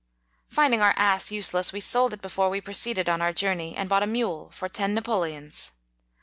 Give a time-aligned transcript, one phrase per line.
[0.49, 3.87] Finding our ass useless, we sold it 16 before we proceeded on our journey, and
[3.87, 5.73] bought a mule, for ten Napoleons.